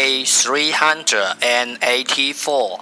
[0.00, 2.80] Day 384.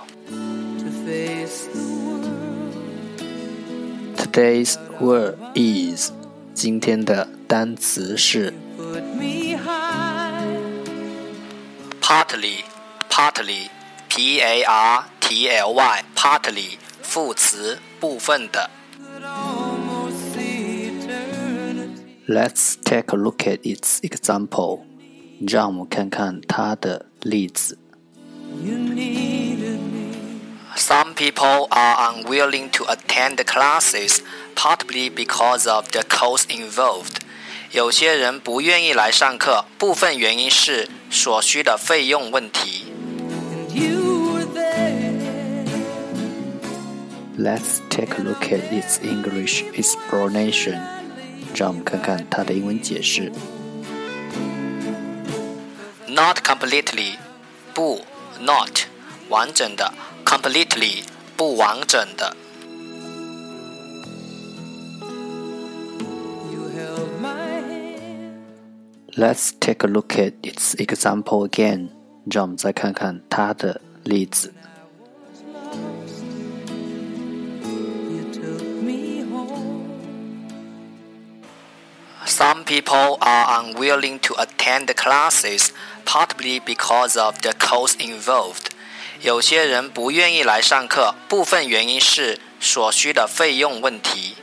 [4.17, 6.13] Today's word is
[6.55, 8.55] 今天的单词是
[12.01, 12.63] partly,
[13.11, 13.69] partly,
[14.09, 18.71] p a r t l y, partly 副词部分的。
[22.29, 24.95] Let's take a look at its example.
[25.41, 27.79] 让我们看看它的 例子。
[30.77, 34.21] Some people are unwilling to attend the classes,
[34.57, 37.21] partly because of the cost involved.
[37.71, 42.87] 有些人不愿意来上课，部分原因是所需的费用问题。
[47.37, 50.81] Let's take a look at its English explanation.
[51.55, 53.33] 让我们看看它的英文解释。
[56.19, 57.17] Not completely，
[57.75, 58.03] 不，
[58.41, 58.83] not
[59.29, 59.93] 完整的，
[60.25, 61.05] completely
[61.37, 62.37] 不完整的。
[69.17, 71.91] Let's take a look at its example again.
[72.31, 74.53] 让我们再看看它的例子。
[82.27, 85.73] Some people are unwilling to attend the classes,
[86.05, 88.71] partly because of the cost involved.
[89.21, 94.37] 有些人不愿意来上课，部分原因是所需的费用问题。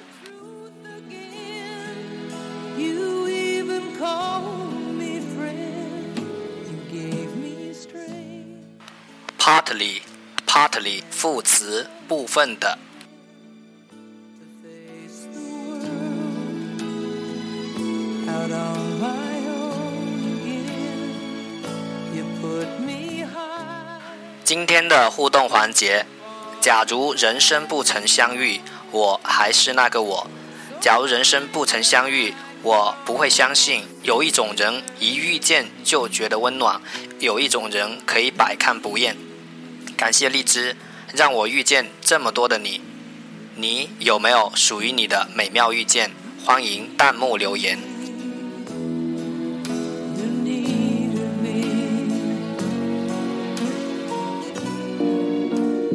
[2.78, 6.16] You even called me friend.
[6.18, 8.64] You gave me strength.
[9.38, 10.02] Partly,
[10.48, 12.80] partly 副词部分的。
[24.47, 26.07] 今天的互动环节，
[26.61, 28.61] 假如人生不曾相遇，
[28.93, 30.31] 我还是那个我。
[30.81, 36.81] 假如人生不曾相遇，我不会相信有一种人一遇见就觉得温暖，
[37.19, 39.17] 有一种人可以百看不厌。
[39.97, 40.77] 感谢荔枝，
[41.13, 42.81] 让我遇见这么多的你。
[43.57, 46.13] 你有没有属于你的美妙遇见？
[46.45, 47.96] 欢迎弹幕留言。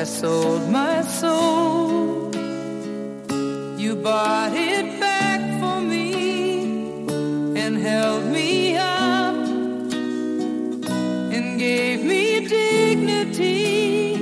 [0.00, 2.34] I sold my soul.
[3.76, 7.04] You bought it back for me
[7.54, 9.34] and held me up
[11.36, 14.16] and gave me dignity.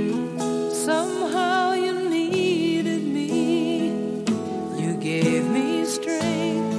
[0.75, 4.25] Somehow you needed me.
[4.83, 6.75] You gave me strength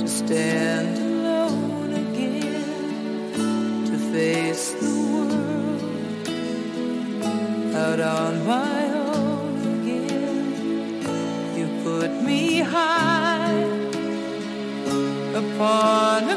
[0.00, 4.95] to stand alone again, to face the
[8.00, 11.56] out on my own again.
[11.56, 13.62] You put me high
[15.34, 16.28] upon